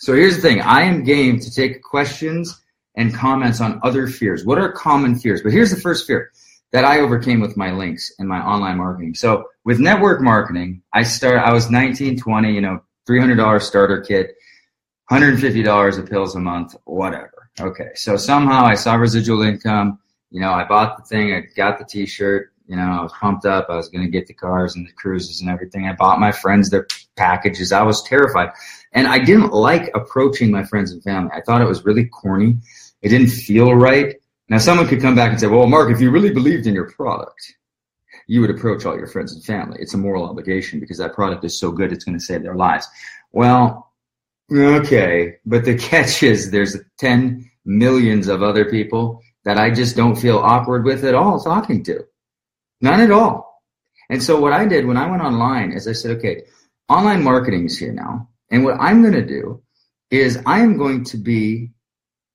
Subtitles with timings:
[0.00, 2.58] So here's the thing I am game to take questions
[2.96, 4.46] and comments on other fears.
[4.46, 5.42] What are common fears?
[5.42, 6.32] But here's the first fear
[6.72, 9.14] that I overcame with my links and my online marketing.
[9.14, 14.36] So with network marketing, I start I was 19, 20, you know, $300 starter kit,
[15.10, 17.50] $150 of pills a month, whatever.
[17.60, 17.90] Okay.
[17.94, 19.98] So somehow I saw residual income,
[20.30, 23.44] you know, I bought the thing, I got the t-shirt, you know, I was pumped
[23.44, 23.66] up.
[23.68, 25.88] I was going to get the cars and the cruises and everything.
[25.88, 27.72] I bought my friends their packages.
[27.72, 28.50] I was terrified.
[28.92, 31.30] And I didn't like approaching my friends and family.
[31.34, 32.58] I thought it was really corny.
[33.02, 34.16] It didn't feel right.
[34.48, 36.90] Now, someone could come back and say, well, Mark, if you really believed in your
[36.90, 37.54] product,
[38.26, 39.78] you would approach all your friends and family.
[39.80, 42.56] It's a moral obligation because that product is so good, it's going to save their
[42.56, 42.86] lives.
[43.32, 43.92] Well,
[44.52, 45.36] okay.
[45.46, 50.38] But the catch is there's 10 millions of other people that I just don't feel
[50.38, 52.04] awkward with at all talking to.
[52.80, 53.62] None at all.
[54.08, 56.42] And so what I did when I went online is I said, okay,
[56.90, 58.28] online marketing is here now.
[58.50, 59.62] And what I'm going to do
[60.10, 61.70] is I am going to be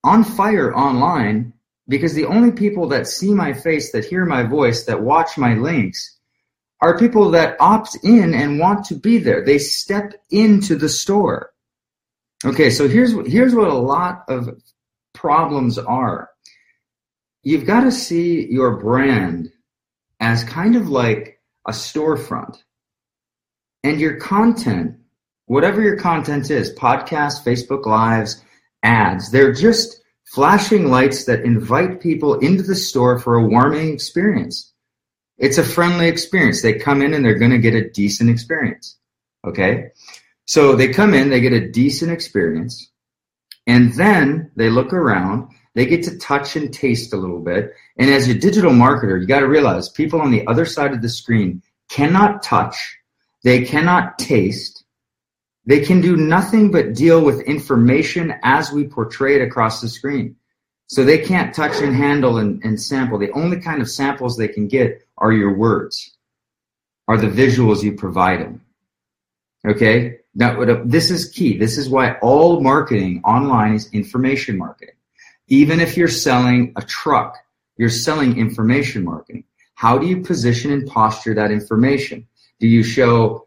[0.02, 1.52] on fire online
[1.88, 5.54] because the only people that see my face, that hear my voice, that watch my
[5.54, 6.18] links
[6.80, 9.44] are people that opt in and want to be there.
[9.44, 11.50] They step into the store.
[12.44, 14.50] Okay, so here's here's what a lot of
[15.14, 16.30] problems are.
[17.42, 19.50] You've got to see your brand
[20.20, 22.58] as kind of like a storefront.
[23.86, 24.96] And your content,
[25.44, 28.42] whatever your content is, podcasts, Facebook Lives,
[28.82, 34.72] ads, they're just flashing lights that invite people into the store for a warming experience.
[35.38, 36.62] It's a friendly experience.
[36.62, 38.98] They come in and they're going to get a decent experience.
[39.46, 39.90] Okay?
[40.46, 42.90] So they come in, they get a decent experience,
[43.68, 47.72] and then they look around, they get to touch and taste a little bit.
[47.98, 51.02] And as a digital marketer, you got to realize people on the other side of
[51.02, 52.98] the screen cannot touch,
[53.46, 54.82] they cannot taste,
[55.66, 60.34] they can do nothing but deal with information as we portray it across the screen.
[60.88, 63.20] So they can't touch and handle and, and sample.
[63.20, 66.16] The only kind of samples they can get are your words,
[67.06, 68.62] are the visuals you provide them.
[69.64, 70.18] Okay?
[70.34, 71.56] Now, this is key.
[71.56, 74.96] This is why all marketing online is information marketing.
[75.46, 77.36] Even if you're selling a truck,
[77.76, 79.44] you're selling information marketing.
[79.76, 82.26] How do you position and posture that information?
[82.60, 83.46] Do you show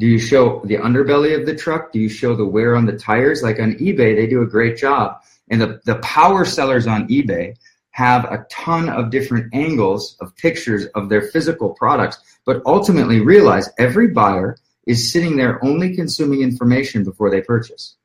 [0.00, 1.92] do you show the underbelly of the truck?
[1.92, 3.42] Do you show the wear on the tires?
[3.42, 5.20] Like on eBay, they do a great job.
[5.50, 7.56] And the, the power sellers on eBay
[7.90, 13.68] have a ton of different angles of pictures of their physical products, but ultimately realize
[13.78, 14.56] every buyer
[14.86, 17.96] is sitting there only consuming information before they purchase.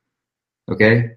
[0.69, 1.11] Okay?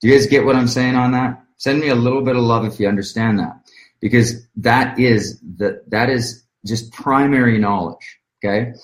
[0.00, 1.44] Do you guys get what I'm saying on that?
[1.58, 3.60] Send me a little bit of love if you understand that.
[4.00, 8.18] Because that is the that is just primary knowledge.
[8.44, 8.74] Okay?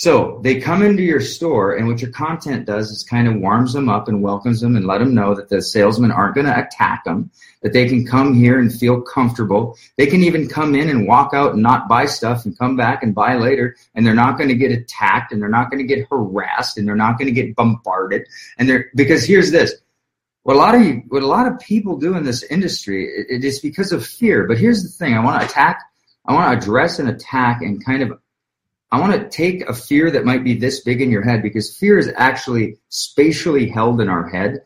[0.00, 3.74] So they come into your store, and what your content does is kind of warms
[3.74, 6.58] them up and welcomes them and let them know that the salesmen aren't going to
[6.58, 9.76] attack them, that they can come here and feel comfortable.
[9.98, 13.02] They can even come in and walk out and not buy stuff and come back
[13.02, 15.94] and buy later, and they're not going to get attacked and they're not going to
[15.94, 18.26] get harassed and they're not going to get bombarded.
[18.56, 19.74] And they're because here's this.
[20.44, 23.26] What a lot of you, what a lot of people do in this industry, it,
[23.28, 24.44] it is because of fear.
[24.48, 25.82] But here's the thing: I want to attack,
[26.24, 28.18] I want to address and attack and kind of
[28.92, 31.76] I want to take a fear that might be this big in your head because
[31.76, 34.62] fear is actually spatially held in our head.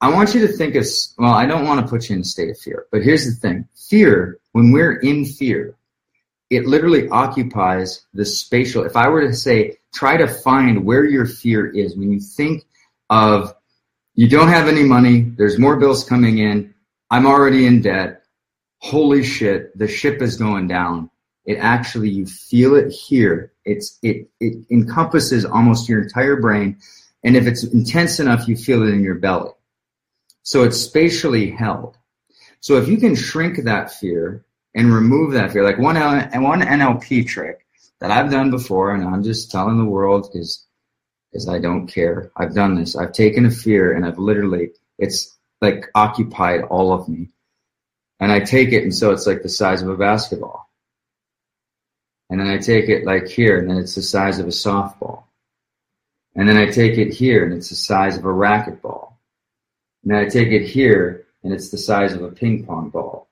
[0.00, 0.86] I want you to think of,
[1.18, 3.32] well, I don't want to put you in a state of fear, but here's the
[3.32, 5.76] thing fear, when we're in fear,
[6.48, 8.84] it literally occupies the spatial.
[8.84, 12.64] If I were to say, try to find where your fear is, when you think
[13.10, 13.54] of
[14.14, 16.74] you don't have any money, there's more bills coming in,
[17.10, 18.22] I'm already in debt,
[18.78, 21.10] holy shit, the ship is going down
[21.44, 23.52] it actually you feel it here.
[23.64, 26.78] It's it it encompasses almost your entire brain,
[27.22, 29.50] and if it's intense enough, you feel it in your belly.
[30.42, 31.96] So it's spatially held.
[32.60, 34.44] So if you can shrink that fear
[34.74, 37.66] and remove that fear, like one one NLP trick
[38.00, 40.64] that I've done before, and I'm just telling the world because
[41.30, 42.30] because I don't care.
[42.36, 42.96] I've done this.
[42.96, 47.28] I've taken a fear and I've literally it's like occupied all of me,
[48.18, 50.63] and I take it, and so it's like the size of a basketball
[52.30, 55.24] and then I take it like here, and then it's the size of a softball.
[56.34, 59.12] And then I take it here, and it's the size of a racquetball.
[60.02, 63.28] And then I take it here, and it's the size of a ping pong ball.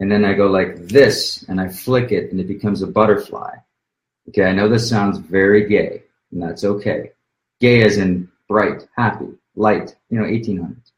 [0.00, 3.56] And then I go like this, and I flick it, and it becomes a butterfly.
[4.28, 7.12] Okay, I know this sounds very gay, and that's okay.
[7.60, 10.92] Gay as in bright, happy, light, you know, 1800s.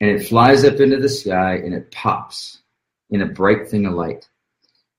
[0.00, 2.60] And it flies up into the sky, and it pops
[3.10, 4.28] in a bright thing of light.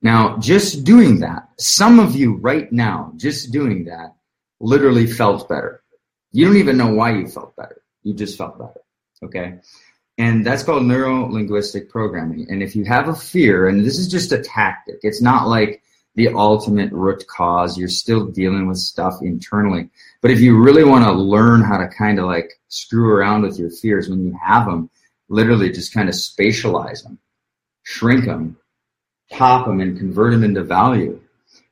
[0.05, 4.13] Now, just doing that, some of you right now, just doing that,
[4.59, 5.81] literally felt better.
[6.31, 7.81] You don't even know why you felt better.
[8.03, 8.81] You just felt better.
[9.23, 9.57] Okay.
[10.19, 12.45] And that's called neuro linguistic programming.
[12.51, 15.81] And if you have a fear, and this is just a tactic, it's not like
[16.13, 17.75] the ultimate root cause.
[17.75, 19.89] You're still dealing with stuff internally.
[20.21, 23.57] But if you really want to learn how to kind of like screw around with
[23.57, 24.87] your fears when you have them,
[25.29, 27.17] literally just kind of spatialize them,
[27.81, 28.57] shrink them,
[29.31, 31.19] pop them, and convert them into value.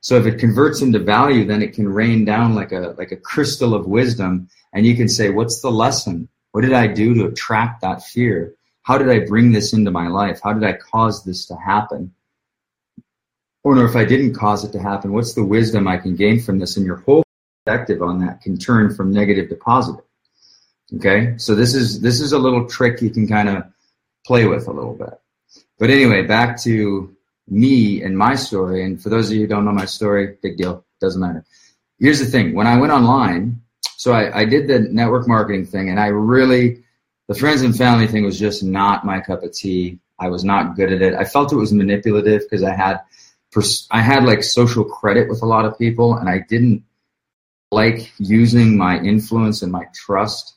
[0.00, 3.16] So if it converts into value, then it can rain down like a like a
[3.16, 6.28] crystal of wisdom, and you can say, "What's the lesson?
[6.52, 8.54] What did I do to attract that fear?
[8.82, 10.40] How did I bring this into my life?
[10.42, 12.12] How did I cause this to happen?"
[13.62, 16.58] Or if I didn't cause it to happen, what's the wisdom I can gain from
[16.58, 16.76] this?
[16.76, 17.24] And your whole
[17.64, 20.04] perspective on that can turn from negative to positive.
[20.96, 23.64] Okay, so this is this is a little trick you can kind of
[24.26, 25.18] play with a little bit.
[25.78, 27.13] But anyway, back to
[27.48, 28.84] me and my story.
[28.84, 31.44] And for those of you who don't know my story, big deal, doesn't matter.
[31.98, 33.62] Here's the thing: when I went online,
[33.96, 36.84] so I, I did the network marketing thing, and I really
[37.28, 39.98] the friends and family thing was just not my cup of tea.
[40.18, 41.14] I was not good at it.
[41.14, 43.00] I felt it was manipulative because I had
[43.90, 46.84] I had like social credit with a lot of people, and I didn't
[47.70, 50.54] like using my influence and my trust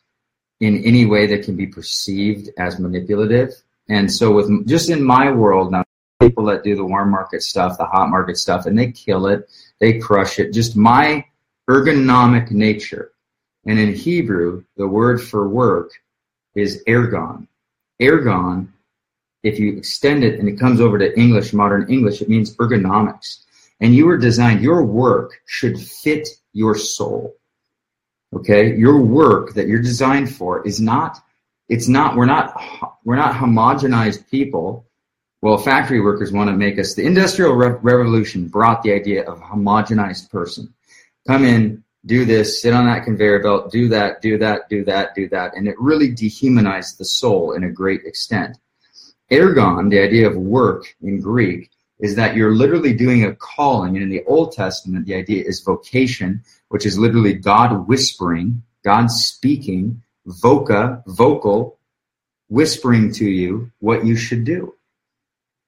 [0.60, 3.51] in any way that can be perceived as manipulative.
[3.88, 5.83] And so, with just in my world now,
[6.19, 9.50] people that do the warm market stuff, the hot market stuff, and they kill it,
[9.80, 10.54] they crush it.
[10.54, 11.25] Just my
[11.69, 13.12] ergonomic nature.
[13.66, 15.92] And in Hebrew, the word for work
[16.56, 17.48] is ergon.
[18.02, 18.69] Ergon
[19.44, 23.44] if you extend it and it comes over to English, modern English, it means ergonomics.
[23.80, 27.36] And you were designed, your work should fit your soul.
[28.34, 28.75] Okay?
[28.75, 31.19] Your work that you're designed for is not,
[31.69, 32.60] it's not, we're not,
[33.06, 34.87] we're not homogenized people.
[35.42, 39.38] Well, factory workers want to make us, the industrial re- revolution brought the idea of
[39.38, 40.74] a homogenized person.
[41.28, 45.13] Come in, do this, sit on that conveyor belt, do that, do that, do that,
[45.13, 45.56] do that.
[45.56, 48.57] And it really dehumanized the soul in a great extent.
[49.30, 51.69] Ergon, the idea of work in Greek,
[52.00, 53.95] is that you're literally doing a calling.
[53.95, 59.12] And in the Old Testament, the idea is vocation, which is literally God whispering, God
[59.12, 61.78] speaking, voca, vocal,
[62.50, 64.76] whispering to you what you should do.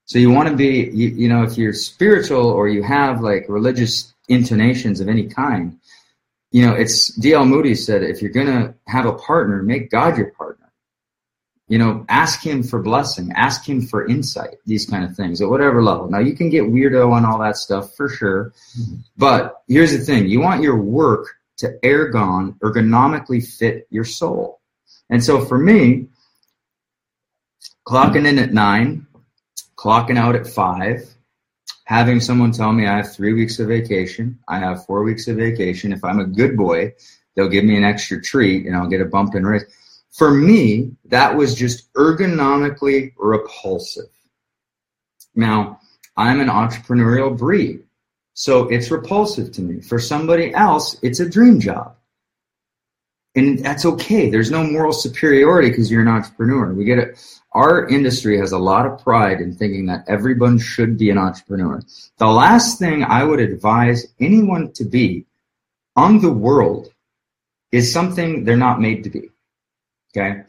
[0.09, 3.45] So you want to be, you, you know, if you're spiritual or you have like
[3.47, 5.77] religious intonations of any kind,
[6.51, 7.45] you know, it's D.L.
[7.45, 10.59] Moody said, if you're going to have a partner, make God your partner
[11.69, 15.49] you know, ask him for blessing, ask him for insight, these kind of things at
[15.49, 16.09] whatever level.
[16.09, 18.53] Now you can get weirdo on all that stuff for sure.
[18.77, 18.95] Mm-hmm.
[19.17, 20.27] But here's the thing.
[20.27, 21.27] You want your work
[21.57, 24.59] to ergon, ergonomically fit your soul.
[25.11, 26.07] And so for me,
[27.87, 29.05] clocking in at nine,
[29.79, 31.07] clocking out at five,
[31.85, 35.37] having someone tell me I have three weeks of vacation, I have four weeks of
[35.37, 35.93] vacation.
[35.93, 36.93] If I'm a good boy,
[37.35, 39.65] they'll give me an extra treat and I'll get a bump in raise
[40.19, 44.09] for me, that was just ergonomically repulsive.
[45.35, 45.79] Now,
[46.17, 47.83] I'm an entrepreneurial breed,
[48.33, 49.81] so it's repulsive to me.
[49.81, 51.95] For somebody else, it's a dream job.
[53.35, 54.29] And that's okay.
[54.29, 56.73] There's no moral superiority because you're an entrepreneur.
[56.73, 57.39] We get it.
[57.51, 61.81] Our industry has a lot of pride in thinking that everyone should be an entrepreneur.
[62.17, 65.25] The last thing I would advise anyone to be
[65.95, 66.89] on the world
[67.71, 69.29] is something they're not made to be.
[70.15, 70.43] Okay.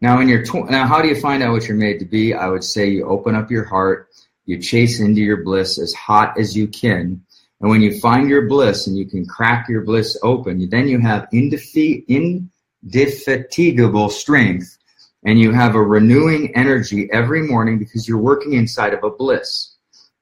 [0.00, 2.34] Now, in your tw- now, how do you find out what you're made to be?
[2.34, 4.08] I would say you open up your heart,
[4.44, 7.24] you chase into your bliss as hot as you can,
[7.60, 11.00] and when you find your bliss and you can crack your bliss open, then you
[11.00, 14.78] have indefatigable strength,
[15.24, 19.72] and you have a renewing energy every morning because you're working inside of a bliss.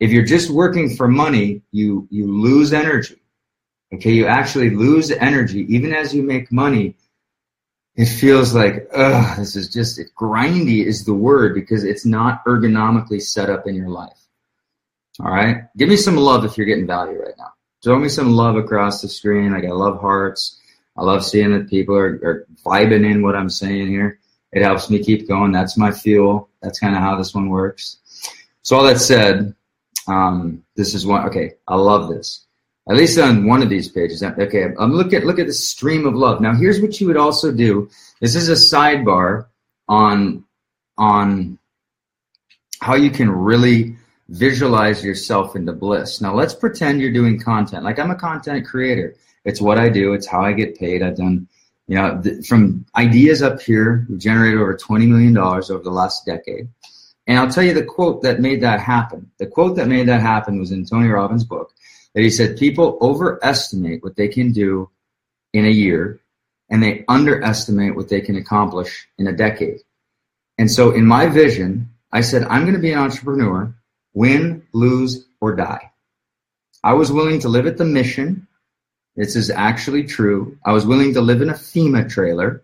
[0.00, 3.20] If you're just working for money, you you lose energy.
[3.92, 6.96] Okay, you actually lose energy even as you make money
[7.96, 12.44] it feels like, ugh, this is just, it, grindy is the word because it's not
[12.44, 14.23] ergonomically set up in your life.
[15.20, 15.64] All right.
[15.76, 17.52] Give me some love if you're getting value right now.
[17.84, 19.52] Show me some love across the screen.
[19.52, 20.60] Like I love hearts.
[20.96, 24.20] I love seeing that people are, are vibing in what I'm saying here.
[24.52, 25.52] It helps me keep going.
[25.52, 26.48] That's my fuel.
[26.62, 27.98] That's kind of how this one works.
[28.62, 29.54] So all that said,
[30.06, 31.26] um, this is one.
[31.26, 31.54] Okay.
[31.66, 32.44] I love this
[32.88, 34.22] at least on one of these pages.
[34.22, 36.40] Okay, I'm look at look at the stream of love.
[36.40, 37.88] Now, here's what you would also do.
[38.20, 39.46] This is a sidebar
[39.88, 40.44] on
[40.98, 41.58] on
[42.80, 43.96] how you can really
[44.28, 46.20] visualize yourself into bliss.
[46.20, 47.84] Now, let's pretend you're doing content.
[47.84, 49.14] Like I'm a content creator.
[49.44, 50.14] It's what I do.
[50.14, 51.02] It's how I get paid.
[51.02, 51.48] I've done,
[51.86, 56.24] you know, th- from ideas up here, we've generated over $20 million over the last
[56.24, 56.68] decade.
[57.26, 59.30] And I'll tell you the quote that made that happen.
[59.38, 61.72] The quote that made that happen was in Tony Robbins' book
[62.14, 64.90] that he said people overestimate what they can do
[65.52, 66.20] in a year
[66.70, 69.80] and they underestimate what they can accomplish in a decade.
[70.58, 73.74] And so in my vision, I said, I'm going to be an entrepreneur,
[74.14, 75.90] win, lose, or die.
[76.82, 78.46] I was willing to live at the mission.
[79.16, 80.58] This is actually true.
[80.64, 82.62] I was willing to live in a FEMA trailer.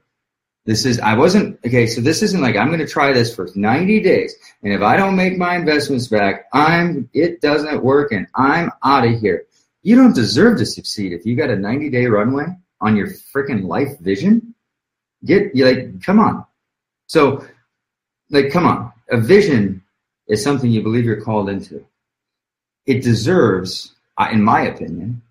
[0.66, 3.48] This is, I wasn't, okay, so this isn't like I'm going to try this for
[3.54, 4.34] 90 days.
[4.62, 9.06] And if I don't make my investments back, I'm, it doesn't work and I'm out
[9.06, 9.46] of here.
[9.82, 12.46] You don't deserve to succeed if you got a 90 day runway
[12.80, 14.54] on your freaking life vision.
[15.24, 16.44] Get, you like, come on.
[17.06, 17.46] So,
[18.28, 18.92] like, come on.
[19.10, 19.79] A vision
[20.30, 21.84] is something you believe you're called into.
[22.86, 25.22] It deserves, uh, in my opinion,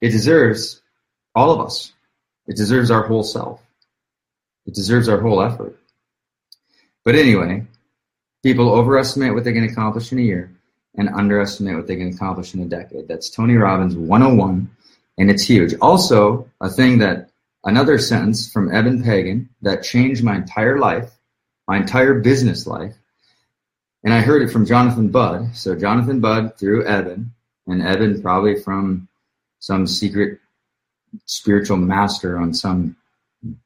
[0.00, 0.80] it deserves
[1.34, 1.92] all of us.
[2.46, 3.62] It deserves our whole self.
[4.66, 5.78] It deserves our whole effort.
[7.04, 7.66] But anyway,
[8.42, 10.50] people overestimate what they can accomplish in a year
[10.96, 13.08] and underestimate what they can accomplish in a decade.
[13.08, 14.70] That's Tony Robbins 101,
[15.18, 15.74] and it's huge.
[15.80, 17.30] Also, a thing that
[17.64, 21.10] another sentence from Eben Pagan that changed my entire life,
[21.68, 22.94] my entire business life,
[24.04, 25.54] and I heard it from Jonathan Budd.
[25.56, 27.32] So Jonathan Budd through Eben,
[27.66, 29.08] and Eben probably from
[29.60, 30.40] some secret
[31.26, 32.96] spiritual master on some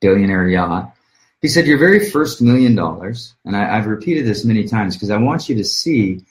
[0.00, 0.95] billionaire yacht.
[1.40, 5.11] He said, Your very first million dollars, and I, have repeated this many times because
[5.11, 6.25] I want you to see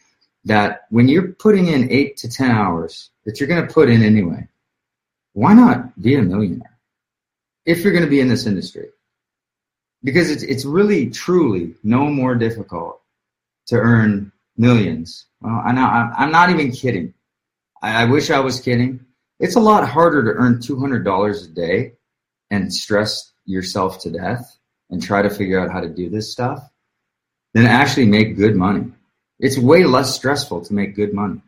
[0.45, 4.03] that when you're putting in eight to 10 hours that you're going to put in
[4.03, 4.47] anyway,
[5.33, 6.77] why not be a millionaire
[7.65, 8.89] if you're going to be in this industry?
[10.03, 13.01] Because it's, it's really, truly no more difficult
[13.67, 15.25] to earn millions.
[15.41, 17.13] Well, I know, I'm not even kidding.
[17.81, 19.05] I, I wish I was kidding.
[19.39, 21.93] It's a lot harder to earn $200 a day
[22.50, 24.57] and stress yourself to death
[24.89, 26.69] and try to figure out how to do this stuff
[27.53, 28.91] than actually make good money.
[29.39, 31.41] It's way less stressful to make good money.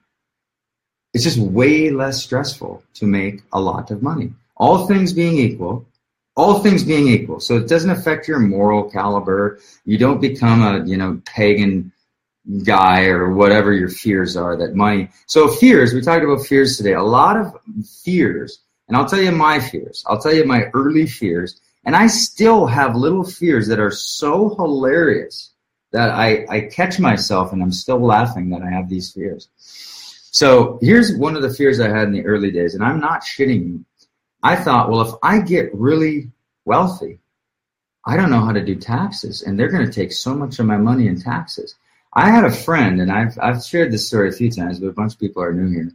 [1.13, 4.33] It's just way less stressful to make a lot of money.
[4.57, 5.85] All things being equal,
[6.35, 7.39] all things being equal.
[7.39, 9.59] So it doesn't affect your moral caliber.
[9.85, 11.91] You don't become a, you know, pagan
[12.63, 15.09] guy or whatever your fears are that money.
[15.25, 16.93] So fears, we talked about fears today.
[16.93, 17.53] A lot of
[18.03, 20.03] fears, and I'll tell you my fears.
[20.07, 21.59] I'll tell you my early fears.
[21.83, 25.51] And I still have little fears that are so hilarious
[25.91, 29.47] that I, I catch myself and I'm still laughing that I have these fears.
[30.31, 33.23] So here's one of the fears I had in the early days, and I'm not
[33.23, 33.85] shitting you.
[34.43, 36.29] I thought, well, if I get really
[36.65, 37.19] wealthy,
[38.05, 40.65] I don't know how to do taxes, and they're going to take so much of
[40.65, 41.75] my money in taxes.
[42.17, 44.91] I had a friend, and I've, I've shared this story a few times, but a
[44.91, 45.91] bunch of people are new here.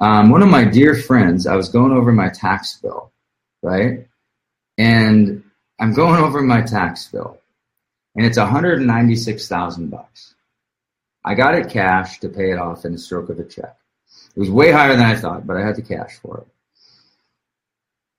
[0.00, 3.12] Um, one of my dear friends, I was going over my tax bill,
[3.62, 4.06] right?
[4.78, 5.42] And
[5.78, 7.38] I'm going over my tax bill
[8.18, 10.34] and it's 196,000 bucks.
[11.24, 13.76] I got it cash to pay it off in a stroke of a check.
[14.34, 16.46] It was way higher than I thought, but I had the cash for it.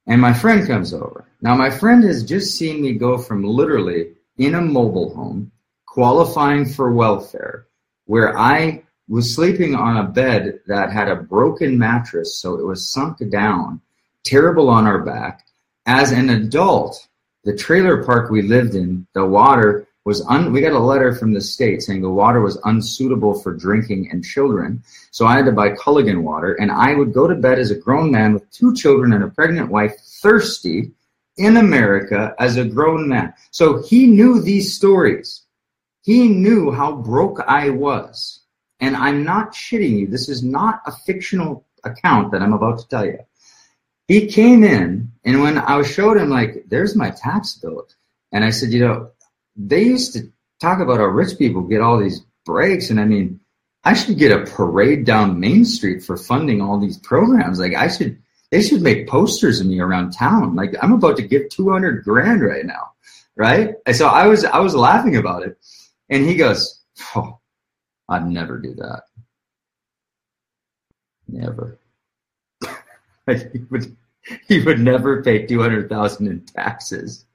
[0.07, 1.25] And my friend comes over.
[1.41, 5.51] Now, my friend has just seen me go from literally in a mobile home,
[5.89, 7.67] qualifying for welfare,
[8.05, 12.91] where I was sleeping on a bed that had a broken mattress, so it was
[12.91, 13.81] sunk down,
[14.23, 15.47] terrible on our back.
[15.87, 17.07] As an adult,
[17.43, 21.33] the trailer park we lived in, the water was un, we got a letter from
[21.33, 24.83] the state saying the water was unsuitable for drinking and children.
[25.11, 27.75] So I had to buy Culligan water and I would go to bed as a
[27.75, 30.91] grown man with two children and a pregnant wife, thirsty
[31.37, 33.33] in America as a grown man.
[33.51, 35.45] So he knew these stories.
[36.01, 38.41] He knew how broke I was.
[38.79, 40.07] And I'm not shitting you.
[40.07, 43.19] This is not a fictional account that I'm about to tell you.
[44.07, 47.87] He came in and when I showed him like, there's my tax bill.
[48.31, 49.11] And I said, you know,
[49.55, 53.39] they used to talk about how rich people get all these breaks, and I mean,
[53.83, 57.59] I should get a parade down Main Street for funding all these programs.
[57.59, 60.55] Like I should, they should make posters of me around town.
[60.55, 62.91] Like I'm about to give 200 grand right now,
[63.35, 63.75] right?
[63.85, 65.57] And so I was, I was laughing about it,
[66.09, 66.81] and he goes,
[67.15, 67.39] "Oh,
[68.07, 69.03] I'd never do that,
[71.27, 71.79] never."
[73.27, 73.95] he would,
[74.47, 77.25] he would never pay 200,000 in taxes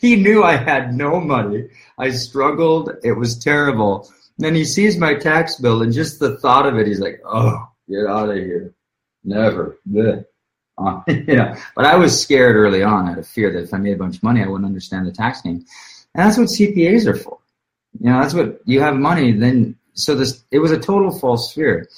[0.00, 1.68] he knew I had no money.
[1.98, 2.90] I struggled.
[3.02, 4.10] It was terrible.
[4.38, 7.68] then he sees my tax bill, and just the thought of it, he's like, "Oh,
[7.88, 8.74] get out of here!
[9.24, 9.78] Never."
[10.78, 13.08] Uh, you know, but I was scared early on.
[13.08, 15.12] out of fear that if I made a bunch of money, I wouldn't understand the
[15.12, 15.64] tax game,
[16.14, 17.38] and that's what CPAs are for.
[17.98, 19.32] You know, that's what you have money.
[19.32, 21.88] Then, so this it was a total false fear.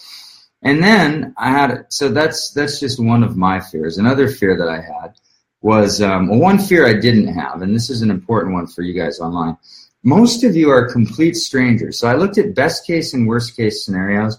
[0.63, 3.99] And then I had so that's that's just one of my fears.
[3.99, 5.15] Another fear that I had
[5.61, 8.95] was um, one fear I didn't have, and this is an important one for you
[8.95, 9.57] guys online.
[10.03, 11.99] Most of you are complete strangers.
[11.99, 14.39] So I looked at best case and worst case scenarios,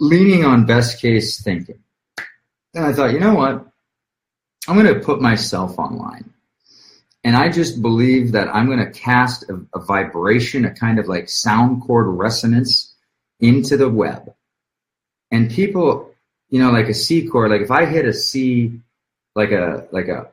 [0.00, 1.78] leaning on best case thinking.
[2.74, 3.66] And I thought, you know what?
[4.66, 6.33] I'm going to put myself online.
[7.24, 11.08] And I just believe that I'm going to cast a, a, vibration, a kind of
[11.08, 12.94] like sound chord resonance
[13.40, 14.34] into the web.
[15.30, 16.14] And people,
[16.50, 18.78] you know, like a C chord, like if I hit a C,
[19.34, 20.28] like a, like a,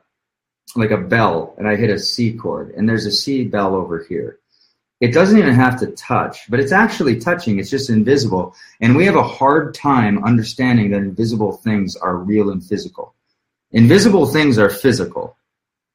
[0.76, 4.04] like a bell and I hit a C chord and there's a C bell over
[4.06, 4.38] here.
[5.00, 7.58] It doesn't even have to touch, but it's actually touching.
[7.58, 8.54] It's just invisible.
[8.80, 13.14] And we have a hard time understanding that invisible things are real and physical.
[13.72, 15.36] Invisible things are physical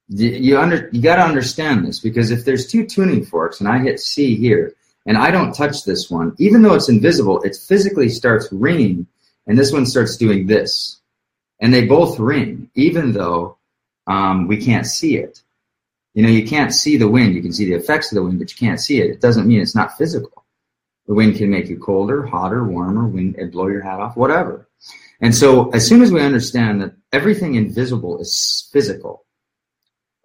[0.09, 3.79] you under you got to understand this because if there's two tuning forks and I
[3.79, 4.73] hit C here
[5.05, 9.07] and I don't touch this one, even though it's invisible, it physically starts ringing,
[9.47, 10.99] and this one starts doing this,
[11.61, 13.57] and they both ring, even though
[14.05, 15.41] um, we can't see it.
[16.13, 17.35] You know, you can't see the wind.
[17.35, 19.11] You can see the effects of the wind, but you can't see it.
[19.11, 20.43] It doesn't mean it's not physical.
[21.05, 24.67] The wind can make you colder, hotter, warmer, wind and blow your hat off, whatever.
[25.21, 29.23] And so, as soon as we understand that everything invisible is physical,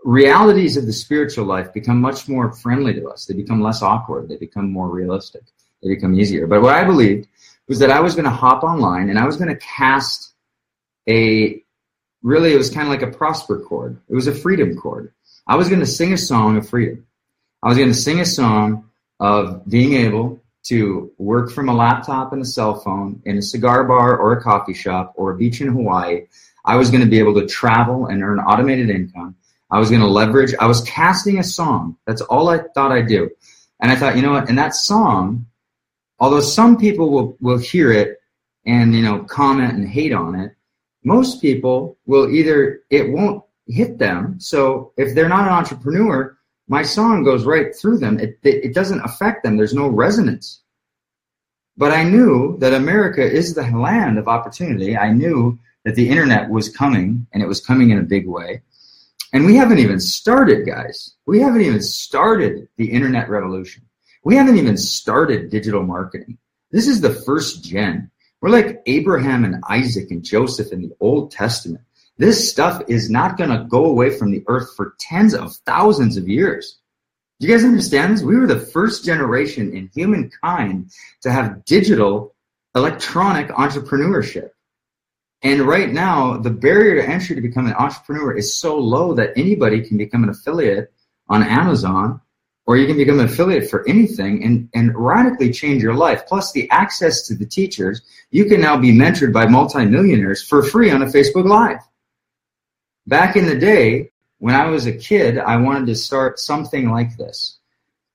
[0.05, 3.27] realities of the spiritual life become much more friendly to us.
[3.27, 4.29] They become less awkward.
[4.29, 5.43] They become more realistic.
[5.83, 6.47] They become easier.
[6.47, 7.29] But what I believed
[7.69, 10.35] was that I was going to hop online and I was going to cast
[11.09, 11.63] a
[12.23, 14.01] really, it was kind of like a prosper chord.
[14.09, 15.13] It was a freedom chord.
[15.47, 17.07] I was going to sing a song of freedom.
[17.63, 18.91] I was going to sing a song
[19.21, 23.85] of being able to work from a laptop and a cell phone in a cigar
[23.85, 26.27] bar or a coffee shop or a beach in Hawaii.
[26.65, 29.35] I was going to be able to travel and earn automated income.
[29.73, 31.97] I was going to leverage, I was casting a song.
[32.07, 33.31] That's all I thought I'd do.
[33.81, 34.51] And I thought, you know what?
[34.51, 35.47] And that song,
[36.21, 38.21] although some people will, will hear it
[38.67, 40.55] and, you know, comment and hate on it,
[41.05, 44.39] most people will either, it won't hit them.
[44.39, 46.37] So if they're not an entrepreneur,
[46.69, 48.21] my song goes right through them.
[48.21, 49.57] It, it, it doesn't affect them.
[49.57, 50.61] There's no resonance.
[51.79, 54.99] But I knew that America is the land of opportunity.
[54.99, 58.61] I knew that the internet was coming and it was coming in a big way.
[59.33, 61.15] And we haven't even started, guys.
[61.27, 63.85] We haven't even started the internet revolution.
[64.25, 66.39] We haven't even started digital marketing.
[66.71, 68.11] This is the first gen.
[68.41, 71.85] We're like Abraham and Isaac and Joseph in the Old Testament.
[72.19, 76.17] This stuff is not going to go away from the earth for tens of thousands
[76.17, 76.79] of years.
[77.41, 78.23] Do you guys understand this?
[78.23, 80.91] We were the first generation in humankind
[81.23, 82.35] to have digital
[82.75, 84.51] electronic entrepreneurship.
[85.43, 89.33] And right now, the barrier to entry to become an entrepreneur is so low that
[89.37, 90.93] anybody can become an affiliate
[91.29, 92.21] on Amazon
[92.67, 96.25] or you can become an affiliate for anything and, and radically change your life.
[96.27, 100.91] Plus the access to the teachers, you can now be mentored by multimillionaires for free
[100.91, 101.81] on a Facebook Live.
[103.07, 107.17] Back in the day, when I was a kid, I wanted to start something like
[107.17, 107.59] this.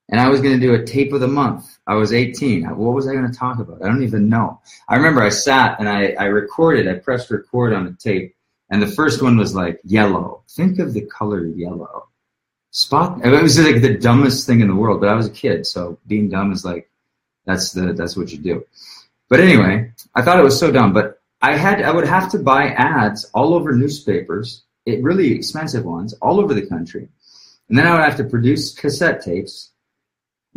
[0.10, 2.64] And I was going to do a tape of the month I was 18.
[2.78, 3.82] What was I going to talk about?
[3.82, 4.60] I don't even know.
[4.90, 8.36] I remember I sat and I, I recorded, I pressed record on a tape,
[8.70, 10.44] and the first one was like yellow.
[10.50, 12.10] Think of the color yellow.
[12.72, 13.26] Spot.
[13.26, 15.98] It was like the dumbest thing in the world, but I was a kid, so
[16.08, 16.90] being dumb is like
[17.46, 18.66] that's the that's what you do.
[19.30, 20.94] But anyway, I thought it was so dumb.
[20.94, 25.86] But I had I would have to buy ads all over newspapers, it really expensive
[25.86, 27.08] ones, all over the country,
[27.70, 29.72] and then I would have to produce cassette tapes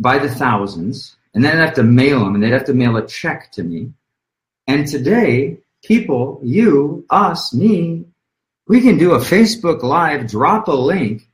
[0.01, 2.97] by the thousands and then I'd have to mail them, and they'd have to mail
[2.97, 3.91] a check to me.
[4.67, 8.05] And today, people, you, us, me,
[8.67, 11.27] we can do a Facebook Live, drop a link,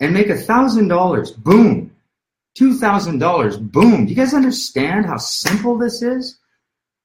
[0.00, 1.30] and make a thousand dollars.
[1.30, 1.92] Boom.
[2.54, 3.56] Two thousand dollars.
[3.56, 4.04] Boom.
[4.04, 6.38] Do you guys understand how simple this is?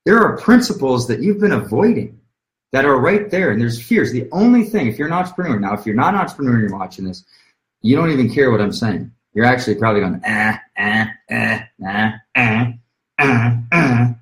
[0.06, 2.20] There are principles that you've been avoiding
[2.72, 4.12] that are right there, and there's fears.
[4.12, 6.78] The only thing, if you're an entrepreneur, now if you're not an entrepreneur and you're
[6.78, 7.24] watching this,
[7.82, 12.12] you don't even care what I'm saying you're actually probably going, eh, eh, eh, eh,
[12.36, 12.72] eh,
[13.20, 14.14] eh, eh.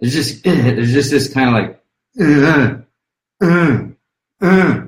[0.00, 1.82] It's just, there's just this kind of like,
[2.20, 2.78] uh,
[3.42, 3.78] uh,
[4.40, 4.80] uh.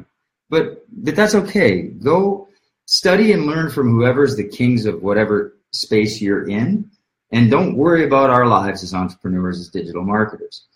[0.50, 1.82] But, but that's okay.
[1.82, 2.48] Go
[2.86, 6.90] study and learn from whoever's the kings of whatever space you're in.
[7.30, 10.66] And don't worry about our lives as entrepreneurs, as digital marketers.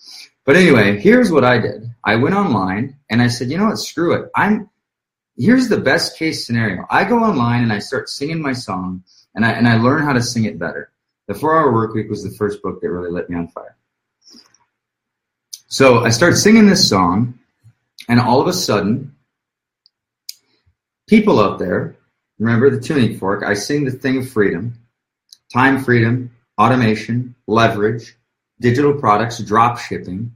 [0.46, 1.90] But anyway, here's what I did.
[2.04, 4.30] I went online and I said, you know what, screw it.
[4.34, 4.70] I'm,
[5.36, 6.86] here's the best case scenario.
[6.90, 10.12] I go online and I start singing my song and I, and I learn how
[10.12, 10.90] to sing it better.
[11.28, 13.76] The Four Hour Work Week was the first book that really lit me on fire.
[15.68, 17.40] So I start singing this song,
[18.08, 19.16] and all of a sudden,
[21.08, 21.96] people out there,
[22.38, 24.78] remember the tuning fork, I sing the thing of freedom,
[25.52, 28.16] time freedom, automation, leverage,
[28.60, 30.32] digital products, drop shipping,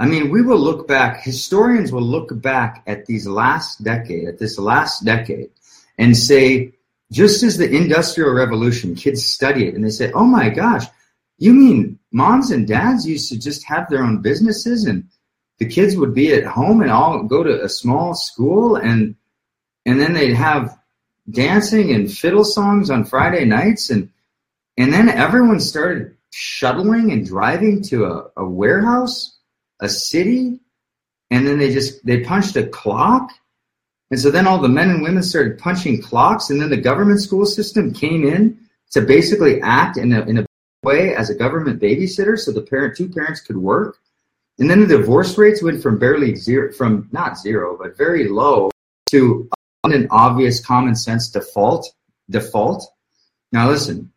[0.00, 4.38] I mean, we will look back, historians will look back at these last decade, at
[4.38, 5.50] this last decade,
[5.98, 6.72] and say,
[7.12, 10.86] just as the Industrial Revolution, kids study it and they say, oh my gosh,
[11.38, 15.04] you mean moms and dads used to just have their own businesses and
[15.58, 19.14] the kids would be at home and all go to a small school and
[19.86, 20.78] and then they'd have
[21.30, 24.10] dancing and fiddle songs on Friday nights, and
[24.76, 29.38] and then everyone started shuttling and driving to a, a warehouse,
[29.80, 30.60] a city,
[31.30, 33.30] and then they just they punched a clock.
[34.10, 37.20] And so then all the men and women started punching clocks, and then the government
[37.20, 38.58] school system came in
[38.90, 40.46] to basically act in a, in a
[40.82, 43.98] way as a government babysitter so the parent two parents could work.
[44.58, 48.70] And then the divorce rates went from barely zero, from not zero, but very low
[49.10, 49.48] to
[49.84, 51.90] an obvious common sense default.
[52.28, 52.86] Default.
[53.52, 54.12] Now listen,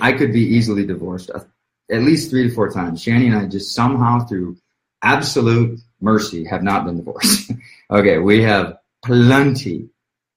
[0.00, 1.40] I could be easily divorced uh,
[1.90, 3.04] at least three to four times.
[3.04, 4.56] Shani and I just somehow through
[5.02, 7.50] absolute mercy have not been divorced.
[7.90, 9.88] okay, we have plenty,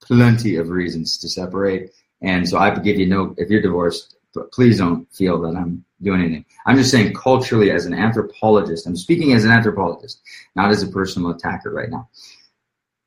[0.02, 1.92] plenty of reasons to separate.
[2.22, 4.16] And so I give you no, if you're divorced,
[4.52, 6.46] please don't feel that I'm doing anything.
[6.66, 10.22] I'm just saying culturally as an anthropologist, I'm speaking as an anthropologist,
[10.56, 12.10] not as a personal attacker right now.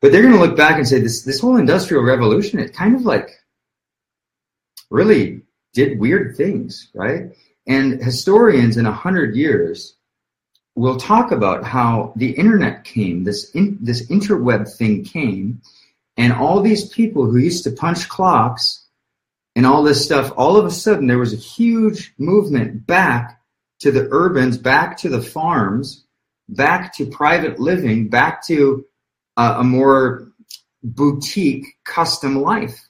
[0.00, 2.94] But they're going to look back and say this, this whole industrial revolution, it kind
[2.94, 3.30] of like
[4.90, 5.42] really
[5.74, 7.32] did weird things, right?
[7.66, 9.97] And historians in a hundred years
[10.78, 15.60] will talk about how the internet came, this in, this interweb thing came,
[16.16, 18.86] and all these people who used to punch clocks
[19.56, 23.40] and all this stuff, all of a sudden there was a huge movement back
[23.80, 26.04] to the urbans, back to the farms,
[26.48, 28.86] back to private living, back to
[29.36, 30.28] a, a more
[30.84, 32.88] boutique custom life.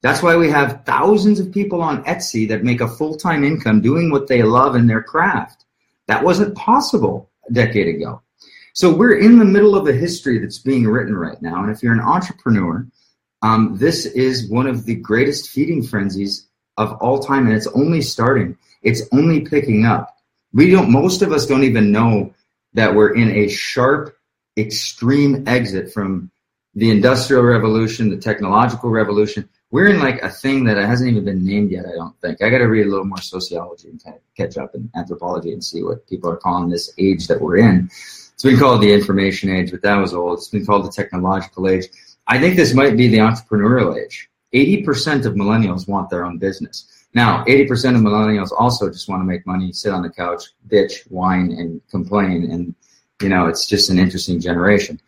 [0.00, 3.82] That's why we have thousands of people on Etsy that make a full time income
[3.82, 5.65] doing what they love in their craft.
[6.08, 8.22] That wasn't possible a decade ago.
[8.72, 11.62] So we're in the middle of a history that's being written right now.
[11.62, 12.86] And if you're an entrepreneur,
[13.42, 18.02] um, this is one of the greatest feeding frenzies of all time, and it's only
[18.02, 18.56] starting.
[18.82, 20.14] It's only picking up.
[20.52, 20.90] We don't.
[20.90, 22.34] Most of us don't even know
[22.74, 24.16] that we're in a sharp,
[24.56, 26.30] extreme exit from
[26.74, 29.48] the industrial revolution, the technological revolution.
[29.72, 31.86] We're in like a thing that hasn't even been named yet.
[31.86, 32.40] I don't think.
[32.40, 35.52] I got to read a little more sociology and kind of catch up in anthropology
[35.52, 37.86] and see what people are calling this age that we're in.
[37.90, 40.38] It's been called the information age, but that was old.
[40.38, 41.86] It's been called the technological age.
[42.28, 44.28] I think this might be the entrepreneurial age.
[44.54, 47.06] 80% of millennials want their own business.
[47.14, 51.10] Now, 80% of millennials also just want to make money, sit on the couch, bitch,
[51.10, 52.50] whine, and complain.
[52.50, 52.74] And,
[53.22, 55.00] you know, it's just an interesting generation.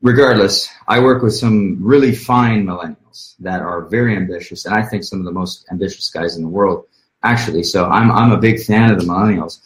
[0.00, 3.03] Regardless, I work with some really fine millennials
[3.40, 6.48] that are very ambitious, and I think some of the most ambitious guys in the
[6.48, 6.86] world,
[7.22, 7.62] actually.
[7.62, 9.60] So I'm, I'm a big fan of the millennials.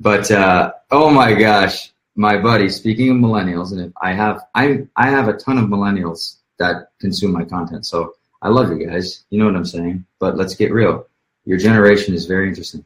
[0.00, 5.08] But, uh, oh my gosh, my buddy, speaking of millennials, and I have I I
[5.10, 7.86] have a ton of millennials that consume my content.
[7.86, 9.24] So I love you guys.
[9.30, 10.04] You know what I'm saying?
[10.18, 11.06] But let's get real.
[11.44, 12.84] Your generation is very interesting.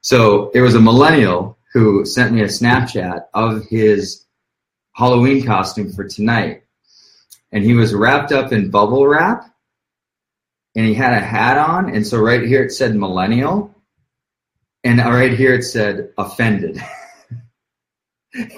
[0.00, 4.24] So there was a millennial who sent me a Snapchat of his
[4.92, 6.62] Halloween costume for tonight.
[7.52, 9.50] And he was wrapped up in bubble wrap
[10.76, 11.92] and he had a hat on.
[11.92, 13.74] And so right here it said millennial.
[14.84, 16.80] And right here it said offended.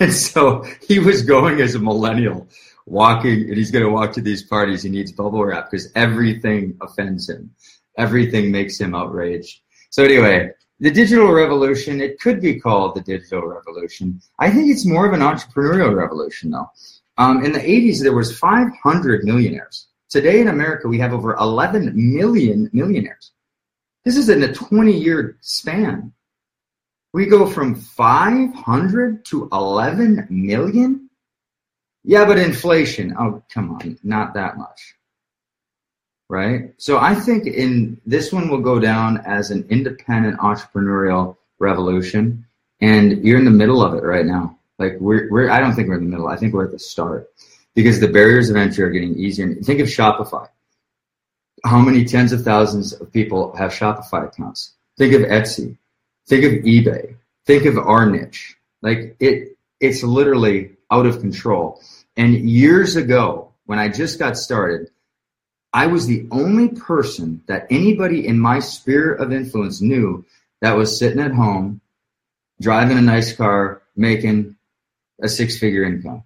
[0.01, 2.49] And so he was going as a millennial,
[2.87, 4.83] walking, and he's going to walk to these parties.
[4.83, 7.55] He needs bubble wrap because everything offends him,
[7.97, 9.61] everything makes him outraged.
[9.91, 10.51] So, anyway,
[10.81, 14.21] the digital revolution, it could be called the digital revolution.
[14.41, 16.73] I think it's more of an entrepreneurial revolution, though.
[17.17, 19.87] Um, in the 80s, there was 500 millionaires.
[20.11, 23.33] Today in America, we have over 11 million millionaires.
[24.05, 26.13] This is in a 20 year span.
[27.13, 31.11] We go from 500 to 11 million?
[32.05, 33.15] Yeah, but inflation.
[33.19, 34.95] Oh, come on, not that much.
[36.31, 36.73] Right?
[36.79, 42.47] So I think in this one will go down as an independent entrepreneurial revolution
[42.81, 44.59] and you're in the middle of it right now.
[44.79, 46.29] Like we're we're I don't think we're in the middle.
[46.29, 47.31] I think we're at the start.
[47.79, 49.55] Because the barriers of entry are getting easier.
[49.55, 50.49] Think of Shopify.
[51.65, 54.73] How many tens of thousands of people have Shopify accounts?
[54.97, 55.79] Think of Etsy.
[56.27, 57.15] Think of eBay.
[57.47, 58.57] Think of our niche.
[58.83, 61.81] Like it, it's literally out of control.
[62.17, 64.91] And years ago, when I just got started,
[65.73, 70.25] I was the only person that anybody in my sphere of influence knew
[70.63, 71.81] that was sitting at home,
[72.61, 74.57] driving a nice car, making
[75.23, 76.25] a six figure income.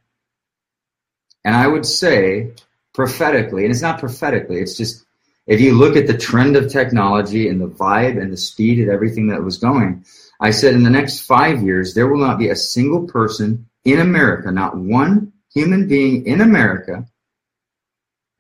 [1.45, 2.53] And I would say
[2.95, 5.05] prophetically, and it's not prophetically, it's just
[5.47, 8.89] if you look at the trend of technology and the vibe and the speed of
[8.89, 10.05] everything that was going,
[10.41, 14.01] I said in the next five years, there will not be a single person in
[14.01, 17.07] America, not one human being in America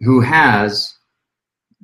[0.00, 0.96] who has,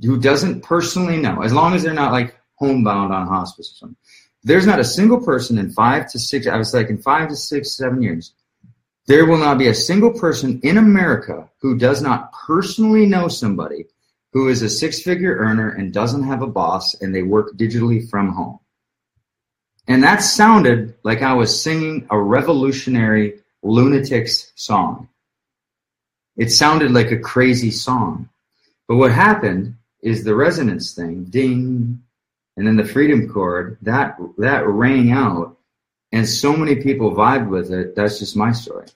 [0.03, 3.97] who doesn't personally know, as long as they're not like homebound on hospice or something.
[4.45, 7.37] There's not a single person in five to six, I was like in five to
[7.37, 8.35] six, seven years,
[9.09, 13.87] there will not be a single person in America who does not personally know somebody
[14.35, 18.07] who is a six figure earner and doesn't have a boss and they work digitally
[18.11, 18.61] from home.
[19.89, 25.09] And that sounded like I was singing a revolutionary lunatics song.
[26.37, 28.29] It sounded like a crazy song.
[28.87, 32.03] But what happened is the resonance thing, ding,
[32.59, 35.58] and then the freedom chord, that that rang out
[36.13, 37.95] and so many people vibed with it.
[37.95, 38.87] That's just my story.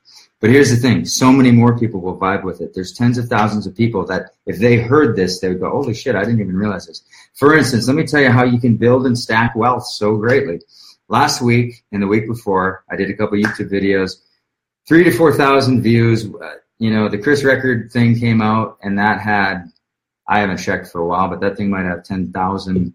[0.40, 2.74] But here's the thing: so many more people will vibe with it.
[2.74, 5.94] There's tens of thousands of people that, if they heard this, they would go, "Holy
[5.94, 6.16] shit!
[6.16, 7.02] I didn't even realize this."
[7.34, 10.60] For instance, let me tell you how you can build and stack wealth so greatly.
[11.08, 14.16] Last week and the week before, I did a couple YouTube videos,
[14.88, 16.26] three to four thousand views.
[16.26, 19.70] Uh, you know, the Chris Record thing came out, and that had
[20.26, 22.94] I haven't checked for a while, but that thing might have ten thousand.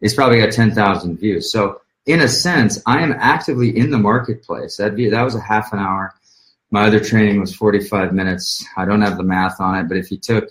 [0.00, 1.52] It's probably got ten thousand views.
[1.52, 4.76] So in a sense, I am actively in the marketplace.
[4.76, 6.14] That that was a half an hour
[6.70, 8.64] my other training was 45 minutes.
[8.76, 10.50] I don't have the math on it, but if you took,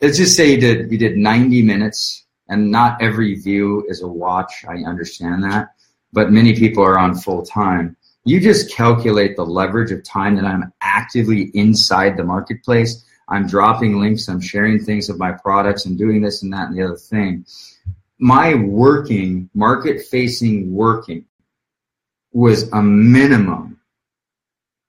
[0.00, 4.08] let's just say you did, you did 90 minutes and not every view is a
[4.08, 4.64] watch.
[4.68, 5.68] I understand that,
[6.12, 7.96] but many people are on full time.
[8.24, 13.04] You just calculate the leverage of time that I'm actively inside the marketplace.
[13.28, 14.28] I'm dropping links.
[14.28, 17.46] I'm sharing things of my products and doing this and that and the other thing.
[18.18, 21.26] My working, market facing working
[22.32, 23.76] was a minimum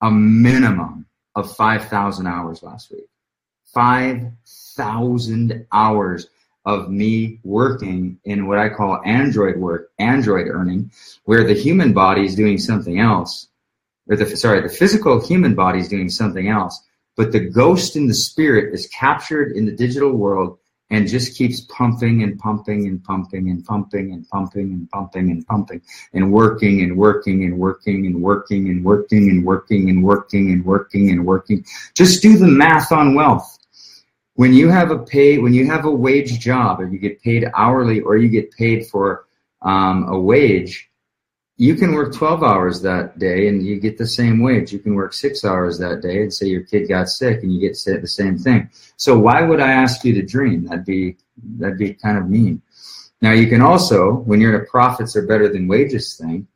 [0.02, 3.08] a minimum of 5,000 hours last week.
[3.74, 6.28] 5,000 hours
[6.66, 10.92] of me working in what I call android work, android earning,
[11.26, 13.48] where the human body is doing something else,
[14.10, 16.82] or the, sorry, the physical human body is doing something else,
[17.16, 21.62] but the ghost in the spirit is captured in the digital world and just keeps
[21.62, 25.82] pumping and pumping and pumping and pumping and pumping and pumping and pumping
[26.13, 30.65] and working and working and working and working and working and working and working and
[30.65, 31.65] working and working.
[31.93, 33.58] Just do the math on wealth.
[34.36, 37.50] When you have a pay, when you have a wage job, or you get paid
[37.56, 39.26] hourly, or you get paid for
[39.63, 40.89] um, a wage,
[41.58, 44.72] you can work 12 hours that day and you get the same wage.
[44.72, 47.60] You can work six hours that day and say your kid got sick and you
[47.60, 48.70] get the same thing.
[48.96, 50.65] So why would I ask you to dream?
[50.65, 51.17] That'd be,
[51.58, 52.62] that'd be kind of mean.
[53.22, 56.48] Now you can also, when you're in a profits are better than wages thing,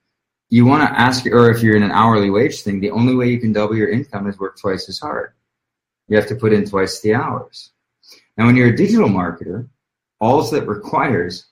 [0.50, 3.30] you want to ask, or if you're in an hourly wage thing, the only way
[3.30, 5.34] you can double your income is work twice as hard.
[6.10, 7.72] You have to put in twice the hours.
[8.38, 9.68] Now when you're a digital marketer,
[10.20, 11.48] all that requires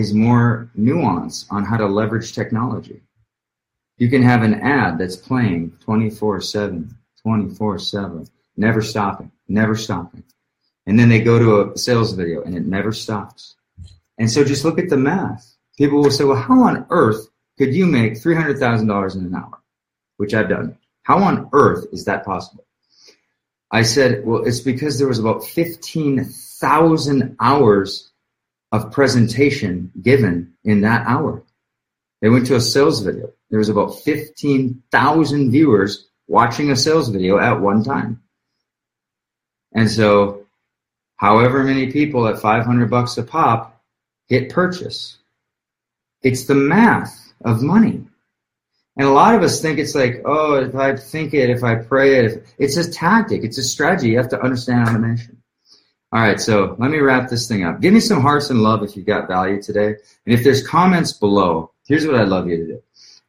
[0.00, 3.02] is more nuance on how to leverage technology.
[3.98, 10.24] You can have an ad that's playing 24 7, 24 7, never stopping, never stopping.
[10.86, 13.54] And then they go to a sales video and it never stops.
[14.18, 15.54] And so just look at the math.
[15.76, 19.60] People will say, well, how on earth could you make $300,000 in an hour?
[20.16, 20.78] Which I've done.
[21.02, 22.66] How on earth is that possible?
[23.70, 28.09] I said, well, it's because there was about 15,000 hours
[28.72, 31.42] of presentation given in that hour.
[32.20, 33.32] They went to a sales video.
[33.50, 38.22] There was about 15,000 viewers watching a sales video at one time.
[39.72, 40.46] And so,
[41.16, 43.82] however many people at 500 bucks a pop
[44.28, 45.18] hit purchase.
[46.22, 48.04] It's the math of money.
[48.96, 51.76] And a lot of us think it's like, oh, if I think it, if I
[51.76, 54.10] pray it, it's a tactic, it's a strategy.
[54.10, 55.39] You have to understand automation.
[56.12, 57.80] All right, so let me wrap this thing up.
[57.80, 59.94] Give me some hearts and love if you got value today.
[60.26, 62.82] And if there's comments below, here's what I'd love you to do.